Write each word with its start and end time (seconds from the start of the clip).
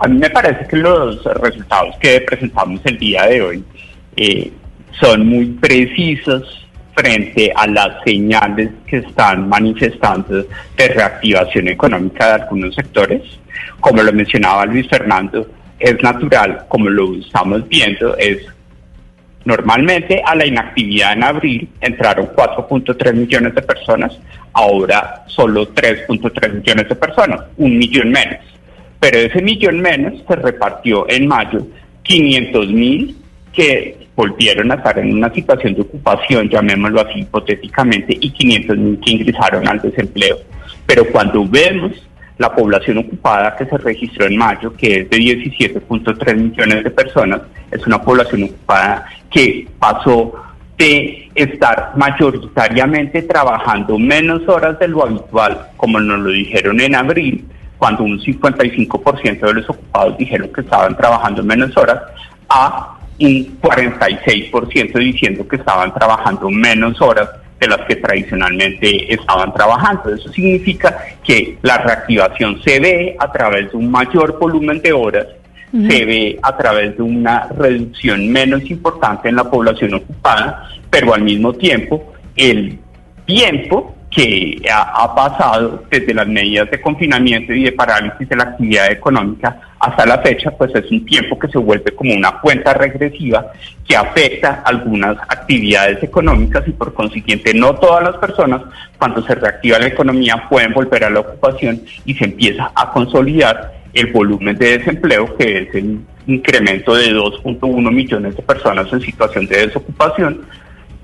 A 0.00 0.06
mí 0.06 0.18
me 0.18 0.30
parece 0.30 0.66
que 0.68 0.76
los 0.76 1.24
resultados 1.24 1.96
que 2.00 2.20
presentamos 2.20 2.80
el 2.84 2.98
día 2.98 3.26
de 3.26 3.42
hoy 3.42 3.64
eh, 4.16 4.52
son 5.00 5.26
muy 5.26 5.46
precisos 5.46 6.66
frente 6.94 7.52
a 7.54 7.66
las 7.66 8.02
señales 8.04 8.70
que 8.86 8.98
están 8.98 9.48
manifestando 9.48 10.44
de 10.76 10.88
reactivación 10.88 11.68
económica 11.68 12.26
de 12.28 12.42
algunos 12.42 12.74
sectores. 12.76 13.22
Como 13.80 14.02
lo 14.02 14.12
mencionaba 14.12 14.66
Luis 14.66 14.88
Fernando, 14.88 15.48
es 15.80 16.00
natural, 16.02 16.64
como 16.68 16.88
lo 16.90 17.16
estamos 17.16 17.68
viendo, 17.68 18.16
es 18.16 18.38
normalmente 19.44 20.22
a 20.24 20.34
la 20.36 20.46
inactividad 20.46 21.12
en 21.12 21.24
abril 21.24 21.68
entraron 21.80 22.28
4.3 22.36 23.14
millones 23.14 23.54
de 23.54 23.62
personas, 23.62 24.16
ahora 24.52 25.24
solo 25.26 25.72
3.3 25.74 26.52
millones 26.54 26.88
de 26.88 26.94
personas, 26.94 27.40
un 27.56 27.78
millón 27.78 28.10
menos 28.10 28.57
pero 29.00 29.18
ese 29.18 29.42
millón 29.42 29.80
menos 29.80 30.14
se 30.26 30.36
repartió 30.36 31.08
en 31.08 31.26
mayo 31.26 31.66
500 32.02 32.68
mil 32.68 33.16
que 33.52 34.08
volvieron 34.16 34.72
a 34.72 34.74
estar 34.74 34.98
en 34.98 35.12
una 35.12 35.32
situación 35.32 35.74
de 35.74 35.82
ocupación, 35.82 36.48
llamémoslo 36.48 37.00
así 37.00 37.20
hipotéticamente, 37.20 38.16
y 38.20 38.30
500 38.30 38.76
mil 38.76 39.00
que 39.00 39.12
ingresaron 39.12 39.68
al 39.68 39.80
desempleo. 39.80 40.38
Pero 40.86 41.04
cuando 41.06 41.46
vemos 41.46 41.92
la 42.38 42.54
población 42.54 42.98
ocupada 42.98 43.54
que 43.56 43.66
se 43.66 43.78
registró 43.78 44.26
en 44.26 44.36
mayo, 44.36 44.72
que 44.72 45.00
es 45.00 45.10
de 45.10 45.18
17.3 45.18 46.36
millones 46.36 46.84
de 46.84 46.90
personas, 46.90 47.42
es 47.70 47.86
una 47.86 48.00
población 48.02 48.44
ocupada 48.44 49.06
que 49.30 49.68
pasó 49.78 50.32
de 50.78 51.28
estar 51.34 51.92
mayoritariamente 51.96 53.22
trabajando 53.22 53.98
menos 53.98 54.48
horas 54.48 54.78
de 54.78 54.88
lo 54.88 55.04
habitual, 55.04 55.68
como 55.76 56.00
nos 56.00 56.20
lo 56.20 56.30
dijeron 56.30 56.80
en 56.80 56.94
abril, 56.94 57.44
cuando 57.78 58.02
un 58.02 58.18
55% 58.20 59.40
de 59.40 59.54
los 59.54 59.70
ocupados 59.70 60.18
dijeron 60.18 60.52
que 60.52 60.60
estaban 60.60 60.96
trabajando 60.96 61.42
menos 61.42 61.76
horas, 61.76 62.02
a 62.48 62.98
un 63.20 63.60
46% 63.60 64.98
diciendo 64.98 65.46
que 65.46 65.56
estaban 65.56 65.92
trabajando 65.94 66.50
menos 66.50 67.00
horas 67.00 67.28
de 67.60 67.66
las 67.66 67.80
que 67.86 67.96
tradicionalmente 67.96 69.12
estaban 69.12 69.52
trabajando. 69.52 70.14
Eso 70.14 70.32
significa 70.32 70.96
que 71.24 71.58
la 71.62 71.78
reactivación 71.78 72.60
se 72.62 72.78
ve 72.78 73.16
a 73.18 73.30
través 73.32 73.70
de 73.72 73.76
un 73.76 73.90
mayor 73.90 74.38
volumen 74.38 74.80
de 74.80 74.92
horas, 74.92 75.26
se 75.70 76.04
ve 76.04 76.38
a 76.42 76.56
través 76.56 76.96
de 76.96 77.02
una 77.02 77.46
reducción 77.48 78.30
menos 78.30 78.62
importante 78.70 79.28
en 79.28 79.36
la 79.36 79.44
población 79.44 79.94
ocupada, 79.94 80.70
pero 80.88 81.12
al 81.12 81.22
mismo 81.22 81.52
tiempo 81.52 82.12
el 82.36 82.78
tiempo 83.26 83.94
que 84.10 84.60
ha, 84.72 85.14
pasado 85.14 85.84
desde 85.90 86.14
las 86.14 86.26
medidas 86.26 86.70
de 86.70 86.80
confinamiento 86.80 87.52
y 87.52 87.64
de 87.64 87.72
parálisis 87.72 88.28
de 88.28 88.36
la 88.36 88.44
actividad 88.44 88.90
económica 88.90 89.60
hasta 89.78 90.06
la 90.06 90.18
fecha, 90.18 90.50
pues 90.50 90.74
es 90.74 90.90
un 90.90 91.04
tiempo 91.04 91.38
que 91.38 91.48
se 91.48 91.58
vuelve 91.58 91.94
como 91.94 92.14
una 92.14 92.40
cuenta 92.40 92.72
regresiva 92.74 93.52
que 93.86 93.96
afecta 93.96 94.62
algunas 94.64 95.16
actividades 95.28 96.02
económicas 96.02 96.66
y 96.66 96.72
por 96.72 96.94
consiguiente 96.94 97.52
no 97.54 97.74
todas 97.74 98.02
las 98.02 98.16
personas 98.16 98.62
cuando 98.98 99.22
se 99.22 99.34
reactiva 99.34 99.78
la 99.78 99.86
economía 99.86 100.46
pueden 100.48 100.72
volver 100.72 101.04
a 101.04 101.10
la 101.10 101.20
ocupación 101.20 101.80
y 102.04 102.14
se 102.14 102.24
empieza 102.24 102.72
a 102.74 102.90
consolidar 102.90 103.74
el 103.92 104.12
volumen 104.12 104.56
de 104.56 104.78
desempleo 104.78 105.36
que 105.36 105.58
es 105.58 105.74
el 105.74 106.00
incremento 106.26 106.94
de 106.94 107.12
2.1 107.12 107.92
millones 107.92 108.36
de 108.36 108.42
personas 108.42 108.92
en 108.92 109.00
situación 109.00 109.46
de 109.46 109.66
desocupación 109.66 110.40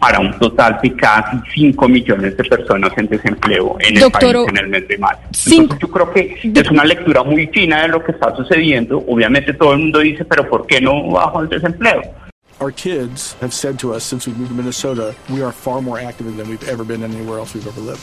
para 0.04 0.20
un 0.20 0.38
total 0.38 0.78
de 0.82 0.94
casi 0.94 1.38
5 1.54 1.88
millones 1.88 2.36
de 2.36 2.44
personas 2.44 2.92
en 2.98 3.06
desempleo 3.06 3.74
en 3.80 3.96
el 3.96 4.10
país 4.10 4.34
en 4.48 4.58
el 4.58 4.68
mes 4.68 4.86
de 4.86 4.98
mayo. 4.98 5.18
Entonces 5.32 5.78
yo 5.80 5.88
creo 5.88 6.12
que 6.12 6.36
es 6.42 6.70
una 6.70 6.84
lectura 6.84 7.22
muy 7.22 7.46
fina 7.46 7.80
de 7.82 7.88
lo 7.88 8.04
que 8.04 8.12
está 8.12 8.36
sucediendo. 8.36 9.02
Obviamente 9.08 9.54
todo 9.54 9.72
el 9.72 9.78
mundo 9.78 10.00
dice, 10.00 10.26
pero 10.26 10.46
¿por 10.46 10.66
qué 10.66 10.78
no 10.78 11.10
bajo 11.10 11.40
el 11.40 11.48
desempleo? 11.48 12.02
Our 12.60 12.70
kids 12.70 13.34
have 13.40 13.54
said 13.54 13.78
to 13.78 13.94
us 13.94 14.04
since 14.04 14.28
we 14.28 14.36
moved 14.36 14.50
to 14.50 14.54
Minnesota, 14.54 15.14
we 15.30 15.42
are 15.42 15.52
far 15.52 15.80
more 15.80 15.98
active 15.98 16.36
than 16.36 16.50
we've 16.50 16.68
ever 16.68 16.84
been 16.84 17.02
anywhere 17.02 17.38
else 17.38 17.54
we've 17.54 17.66
ever 17.66 17.80
lived. 17.80 18.02